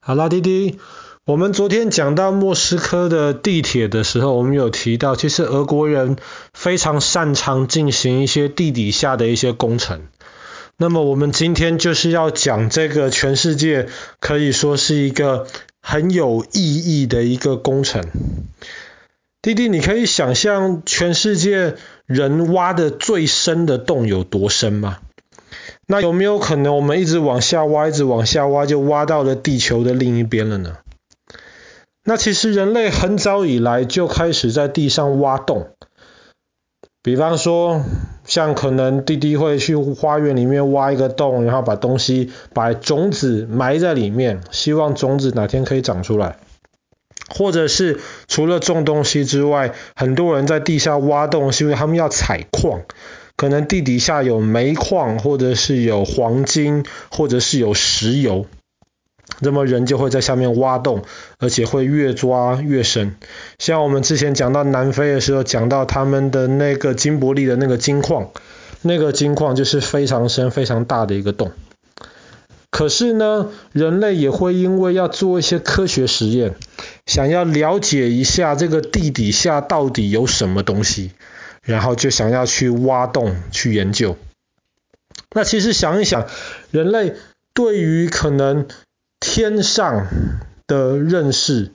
[0.00, 0.78] 好啦，弟弟，
[1.26, 6.16] 我们昨天讲到莫斯科的地铁的时候，我们有提到，其实俄国人
[6.54, 10.06] 非常擅长进行一些地底下的一些工程。
[10.78, 13.88] 那么我们今天就是要讲这个全世界
[14.20, 15.46] 可以说是一个
[15.82, 18.06] 很有意义的一个工程。
[19.42, 21.74] 弟弟，你可以想象全世界
[22.06, 24.98] 人挖的最深的洞有多深吗？
[25.86, 30.78] 那有没有可能我们一直往下挖，一直往下挖，就挖到了地球的另一边了呢？
[32.04, 35.68] 那其实人类很早以来就开始在地上挖洞，
[37.02, 37.82] 比方说，
[38.24, 46.38] 像可能弟弟会去花园里面挖一个洞，然后把东西、把种子埋在里面，希望种子哪天可以长出来。
[47.30, 52.84] 或者是除了种东西之外，很多人在地下挖洞，是因为他们要采矿。
[53.38, 58.46] 可能地底下有煤矿，或者是有黄金，或者是有石油，
[59.38, 61.04] 那么人就会在下面挖洞，
[61.38, 63.14] 而且会越抓越深。
[63.60, 68.30] 像我们之前讲到南非的时候，讲到他们的那个金伯利的那个金矿，
[68.82, 71.52] 那个金矿就是非常深、非常大的一个洞。
[72.70, 76.56] 可是呢，人类也会因为要做一些科学实验，
[77.06, 81.12] 想要了解一下这个地底下到底有什么东西。
[81.62, 84.16] 然后就想要去挖洞去研究。
[85.34, 86.26] 那其实想一想，
[86.70, 87.14] 人类
[87.52, 88.66] 对于可能
[89.20, 90.06] 天上
[90.66, 91.72] 的认识，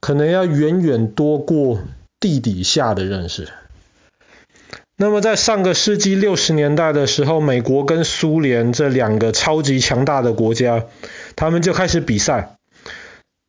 [0.00, 1.80] 可能要远远多过
[2.20, 3.48] 地底下的认识。
[4.96, 10.84] 那么在上个世纪六十年代的时候，美国跟苏联这两个超级强大的国家，
[11.34, 12.56] 他们就开始比赛。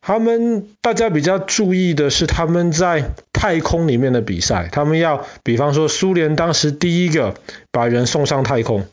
[0.00, 3.10] 他们大家比较注意的是他们在
[3.42, 7.34] 太空里面的比赛，他们要比方说苏联当时第一个
[7.72, 8.86] 把人送上太空，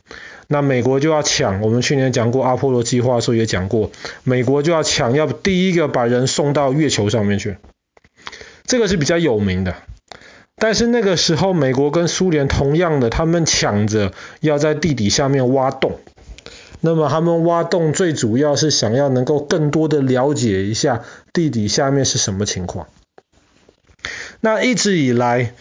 [0.48, 1.62] 那美国就要抢。
[1.62, 3.92] 我们去年讲过阿波罗计划的时候也讲过，
[4.24, 7.58] 美国就要抢，要第一个把人送到月球上面去，
[8.66, 9.76] 这个是比较有名的。
[10.56, 16.00] 但是那个时候美国跟苏联同样的，他们抢着要在地底下面挖洞。
[16.82, 21.04] 那么他们挖洞最主要是想要能够更多的了解一下
[21.34, 22.88] 地底下面是什么情况。
[24.42, 25.54] 那一直以来，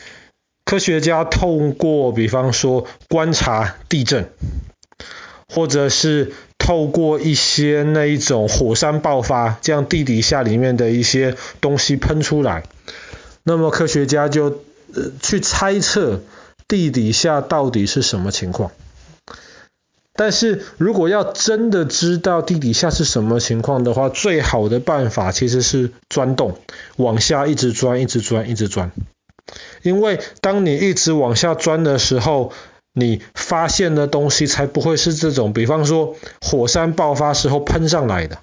[0.64, 4.30] 科学家透过比方说观察地震，
[5.48, 12.64] 或者是透过一些那一种火山爆发，这样地底下里面的一些东西喷出来，
[13.42, 14.62] 那么科学家就
[14.94, 16.20] 呃去猜测
[16.68, 18.70] 地底下到底是什么情况。
[20.18, 26.58] 但是如果要真的知道地底下是什么情况的话，最好的办法其实是钻洞，
[26.96, 28.90] 往下一直钻，一直钻，一直钻。
[29.82, 32.52] 因为当你一直往下钻的时候，
[32.92, 38.38] 你发现的东西才不会是这种，比方说火山爆发时候喷上来的。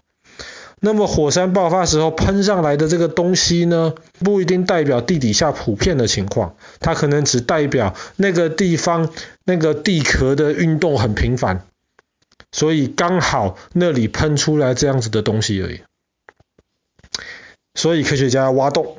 [0.85, 9.09] 那么火山爆发时候喷上来的这个东西呢，不一定代表地底下普遍的情况，它可能只代表那个地方
[9.46, 11.66] 那个地壳的运动很频繁，
[12.51, 15.81] 所以刚好那里喷出来这样子的东西而已。
[17.73, 18.96] 所以科学家要挖洞，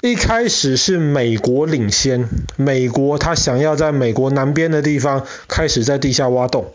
[0.00, 2.26] 一开始是美国领先，
[2.56, 6.72] 美国他想要在美国南边的地方开始在地下挖洞。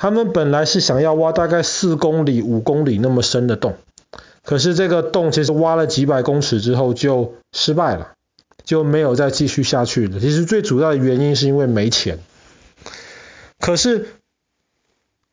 [0.00, 3.76] 他们本来是想要挖大概四公里、五公里那么深的洞，
[4.42, 8.12] 可是这个洞其实挖了几百公尺之后就失败了，
[8.64, 10.18] 就没有再继续下去了。
[10.18, 12.18] 其实最主要的原因是因为没钱。
[13.58, 14.08] 可是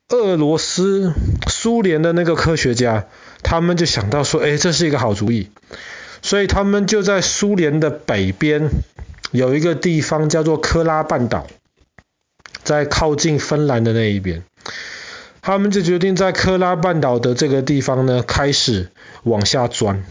[0.09, 1.13] 俄罗斯、
[1.49, 3.07] 苏联的那个科学家，
[3.43, 5.49] 他们就想到说，哎，这是一个好主意，
[6.21, 8.69] 所以他们就在苏联的北边
[9.31, 11.47] 有一个地方叫做科拉半岛，
[12.63, 14.43] 在靠近芬兰的那一边。
[15.41, 18.89] 他们就决定在科拉半岛的这个地方呢，开始
[19.23, 20.03] 往下钻。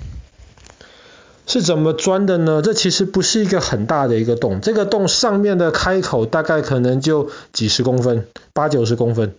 [1.49, 2.61] 是怎么钻的呢？
[2.61, 9.35] 这其实不是一个很大的一个洞，这个洞上面的开口大概可能就几十公分，八九十公分。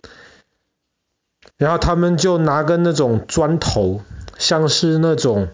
[1.57, 4.01] 然后他们就拿个那种钻头，
[4.37, 5.49] 像是那种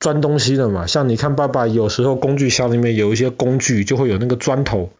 [0.00, 4.90] 钻东西的嘛，像你看爸爸有时候工具箱里面有一些工具，就会有那个钻头。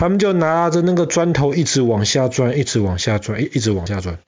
[0.00, 4.18] 他们就拿着那个砖头一直往下钻，一直往下钻，一直往下钻。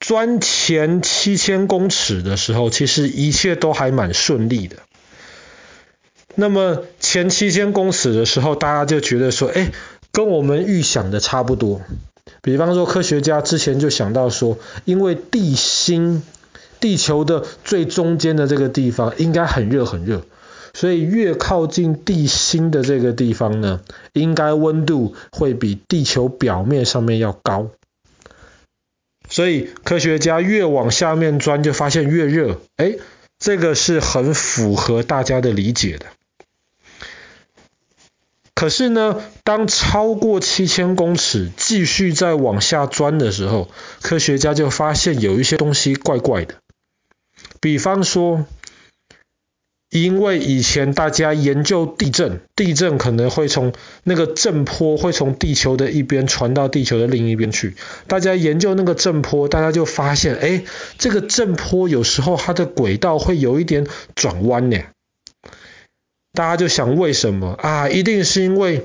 [0.00, 4.78] 钻前七千公尺的时候，其实一切都还蛮顺利的。
[6.34, 9.70] 那么前七千公尺的时候，大家就觉得说，哎，
[10.10, 11.82] 跟我们预想的差不多。
[12.42, 16.24] 比方说，科学家之前就想到说，因为地心，
[16.80, 20.26] 地球的最中间的这个地方应该很热很热。
[20.76, 23.80] 所以越靠近地心的这个地方呢，
[24.12, 27.70] 应该温度会比地球表面上面要高。
[29.30, 32.60] 所以科学家越往下面钻，就发现越热。
[32.76, 32.96] 哎，
[33.38, 36.04] 这个是很符合大家的理解的。
[38.54, 43.70] 可是呢，当超过七千公尺，继续再往下钻的时候，
[44.02, 46.56] 科学家就发现有一些东西怪怪的。
[47.62, 48.44] 比方说，
[50.02, 53.72] 因为以前大家研究地震，地震可能会从
[54.04, 57.76] 那个震波会从地球的一边传到地球的另一边去。
[58.06, 60.64] 大家研究那个震波，大家就发现，哎，
[60.98, 64.78] 这个震波有时候它的轨道会有一点转弯呢。
[66.32, 67.88] 大家就想为什么啊？
[67.88, 68.84] 一定是因为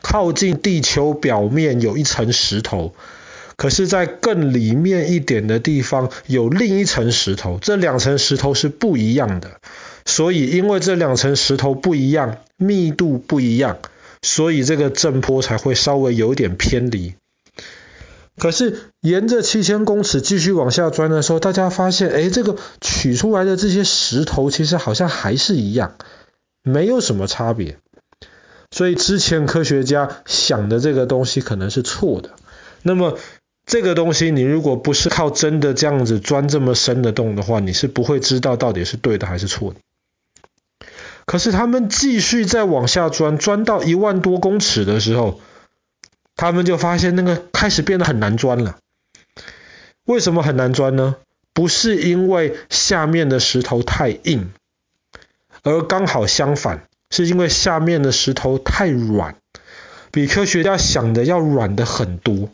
[0.00, 2.94] 靠近地球表面有一层石头，
[3.56, 9.60] 可是，在更里面一点的地方有另一层石头，这两层石头是不一样的。
[10.08, 13.78] 所以，因为这两层石头不一样，密度不一样，
[14.22, 17.12] 所以这个震波才会稍微有点偏离。
[18.38, 25.96] 可是，沿着七千公尺继续往下钻的时候，大家发现，哎，这个取出来的这些石头其实好像还是一样。
[26.62, 27.76] 没有什么差别，
[28.70, 32.30] 所以之前科学家想的这个东西可能是错的。
[32.82, 33.18] 那么
[33.66, 39.80] 这个东西你如果不是靠真的这样子钻这么深的洞的话，你是不会知道到底是对的还是错的。
[41.28, 45.42] 可是他们继续再往下钻，钻到一万多公尺的时候，
[46.36, 48.78] 他们就发现那个开始变得很难钻了。
[50.04, 51.16] 为什么很难钻呢？
[51.52, 54.54] 不是因为下面的石头太硬。
[55.64, 59.36] 而刚好相反，是因为下面的石头太软，
[60.10, 62.48] 比科学家想的要软的很多。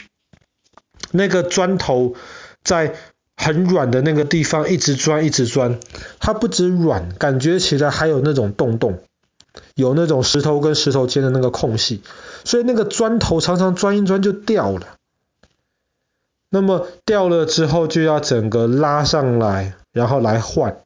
[1.12, 2.16] 那个砖头
[2.64, 2.96] 在
[3.44, 5.78] 很软的那个地方一直钻，一直钻，
[6.18, 9.00] 它不止软，感觉起来还有那种洞洞，
[9.74, 12.00] 有那种石头跟石头间的那个空隙，
[12.44, 14.96] 所以那个砖头常常钻一钻就掉了。
[16.48, 20.78] 那么掉了之后就要整个拉上来，然后来换。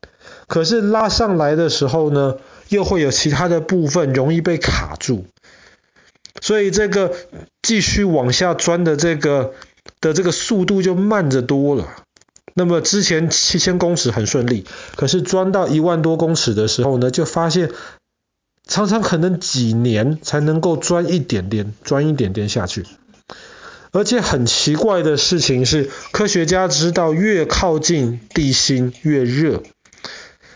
[0.49, 2.39] 可是拉上来的时候呢，
[2.71, 5.27] 又会有其他的部分容易被卡住，
[6.41, 7.13] 所以这个
[7.63, 9.53] 继续往下钻的这个
[10.01, 11.87] 的这个速度就慢着多了。
[12.59, 14.67] 那么之前七千公尺很顺利，
[14.97, 17.71] 可是钻到一万多公尺的时候呢，就发现
[18.67, 22.85] 常常可能几年才能够钻一点点，钻一点点下去。
[23.93, 29.63] 而且很奇怪的事情是，科学家知道越靠近地心越热。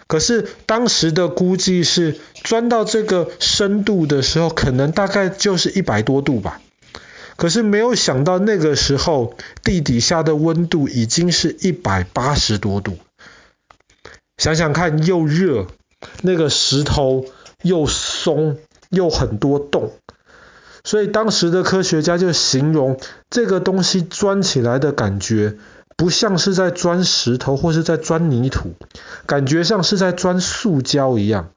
[0.06, 6.60] 可是当时的估计是钻到这个深度的时候，可能大概就是一百多度吧。
[7.36, 12.98] 可是没有想到那个时候地底下的温度已经是一百八十多度。
[14.38, 15.66] 想想看，又热，
[16.22, 17.24] 那个石头
[17.62, 18.58] 又松，
[18.90, 19.92] 又很多洞，
[20.84, 22.98] 所以当时的科学家就形容
[23.30, 25.56] 这个东西钻起来的感觉。
[25.94, 28.72] 不像是在钻石头或是在钻泥土，
[29.26, 31.50] 感觉像是在钻塑胶一样。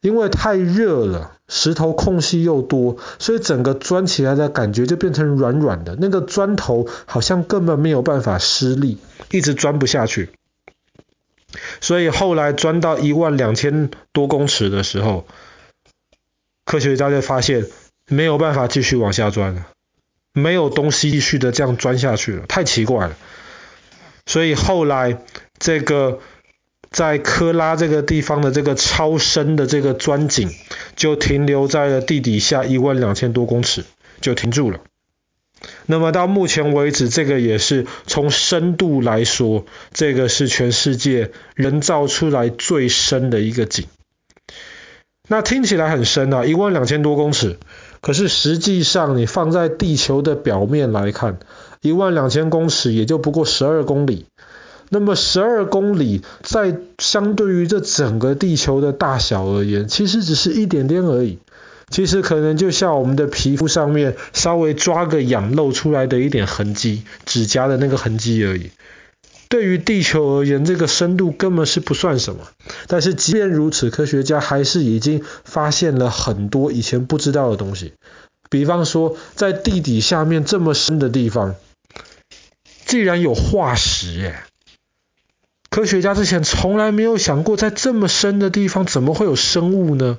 [0.00, 5.96] 因为太热了，石头空隙又多，所以整个钻起来的感觉就变成软软的。
[6.00, 8.98] 那个砖头好像根本没有办法施力，
[9.30, 10.30] 一直钻不下去。
[11.80, 15.26] 所以后来钻到一万两千多公尺的时候，
[16.64, 17.66] 科学家就发现
[18.06, 19.66] 没有办法继续往下钻了。
[20.34, 23.16] 没有东西继续的这样钻下去了，太奇怪了。
[24.26, 25.18] 所以后来
[25.58, 26.20] 这个
[26.90, 30.50] 在科拉这个地方的这个超深的这个钻井，
[30.96, 33.84] 就停留在了地底下一万两千多公尺，
[34.20, 34.80] 就停住了。
[35.86, 43.86] 那么到目前为止，这个也是从深度来说，这个是全世界人造出来最深的一个井。
[45.28, 47.58] 那听起来很深啊，一万两千多公尺。
[48.00, 51.38] 可是实际上，你放在地球的表面来看，
[51.82, 54.26] 一万两千公尺也就不过十二公里。
[54.90, 61.38] 那么十二公里，在相对于这整个地球的大小而言，其实只是一点点而已。
[61.90, 68.70] 其实可能就像我们的皮肤上面稍微抓个痒露出来的一点痕迹，指甲的那个痕迹而已。
[69.48, 72.42] 对于地球而言，这个深度根本是不算什么。
[72.86, 77.94] 但是即便如此，科学家还是已经发现了很多以前不知道的东西。
[78.50, 81.54] 比方说，在地底下面这么深的地方，
[82.84, 84.42] 竟然有化石耶！
[85.70, 90.18] 科学家之前从来没有想过，在这么深的地方怎么会有生物呢？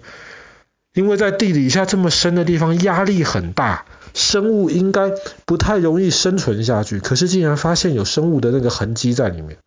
[0.93, 3.85] 因为在地底下这么深的地方，压力很大。
[4.15, 5.11] 生物应该
[5.45, 9.57] 不太容易生存下去，可是竟然发现有生物的那个痕迹在里面，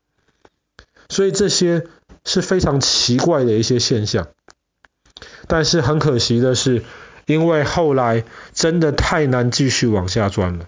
[1.09, 1.85] 所以这些
[2.25, 4.27] 是非常奇怪的一些现象。
[5.47, 6.83] 但是很可惜的是，
[7.27, 10.67] 因为后来真的太难继续往下钻了，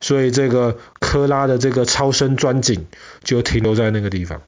[0.00, 2.86] 所以这个科拉的这个超深钻井
[3.22, 4.40] 就停留在那个地方。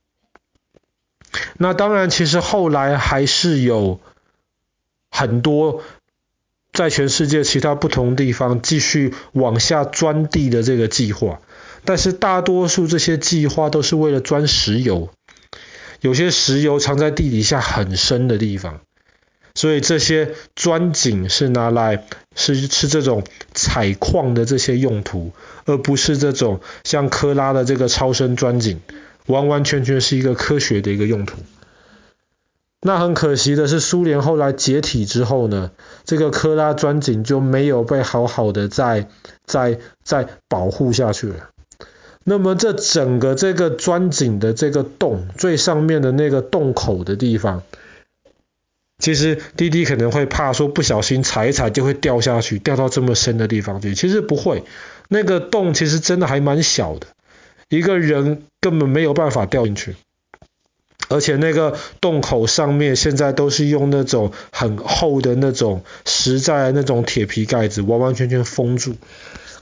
[1.57, 4.01] 那当然，其实后来还是有
[5.11, 5.83] 很多
[6.73, 11.41] 在全世界其他不同地方继续往下钻地的这个计划，
[11.85, 15.11] 但是大多数这些计划都是为了钻石油，
[16.01, 18.81] 有些石油藏在地底下很深的地方，
[19.55, 23.25] 所以这些钻井是拿来是是这种
[23.55, 25.33] 采矿的这些用途，
[25.67, 28.81] 而不是这种像科拉的这个超深钻井。
[29.27, 31.39] 完完全全是一个科学的一个用途。
[32.85, 35.71] 那很可惜的是，苏联后来解体之后呢，
[36.05, 39.09] 这个科拉钻井就没有被好好的再
[39.45, 41.51] 再再保护下去了。
[42.25, 47.63] 那么这整个这个钻井的这个洞最上面的那个洞口的地方，
[48.99, 53.95] 其实滴滴可能会怕说不小心踩一踩就会掉下去，掉到这么深的地方去。
[53.95, 54.65] 其实不会，
[55.09, 57.07] 那个洞其实真的还蛮小的。
[57.73, 59.97] 一个人根本没有办法掉进去，
[61.09, 68.95] 而且那个洞口上面现在都是用那种很厚的那种实在那种铁皮盖子，完完全全封住。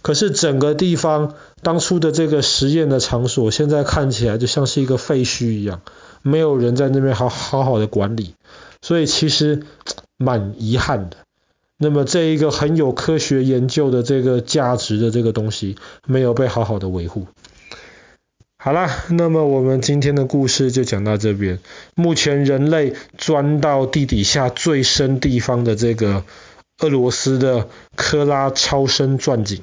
[0.02, 5.80] 可是整个地方当初的这个实验的场所，现在看起来就像是一个废墟一样，
[6.22, 8.34] 没有人在那边好好好的管理，
[8.82, 9.62] 所以其实
[10.16, 11.18] 蛮遗憾的。
[11.78, 15.76] 那么这一个很有科学研究的这个价值的这个东西，
[16.06, 17.26] 没有被好好的维护。
[18.62, 21.60] 好啦，那么我们今天的故事就讲到这边。
[21.94, 26.24] 目前人类钻到地底下最深地方的这个
[26.80, 29.62] 俄罗斯的科拉超深钻井。